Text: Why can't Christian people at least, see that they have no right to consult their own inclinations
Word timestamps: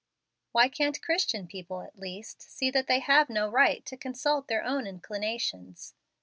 Why 0.51 0.67
can't 0.67 0.99
Christian 1.03 1.45
people 1.45 1.83
at 1.83 1.99
least, 1.99 2.41
see 2.41 2.71
that 2.71 2.87
they 2.87 3.01
have 3.01 3.29
no 3.29 3.47
right 3.47 3.85
to 3.85 3.95
consult 3.95 4.47
their 4.47 4.63
own 4.63 4.87
inclinations 4.87 5.93